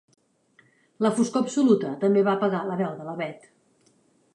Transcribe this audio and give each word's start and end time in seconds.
La 1.07 1.11
foscor 1.19 1.47
absoluta 1.47 1.93
també 2.05 2.27
va 2.31 2.37
apagar 2.41 2.67
la 2.73 2.83
veu 2.85 2.97
de 3.05 3.11
la 3.11 3.19
Bet. 3.23 3.51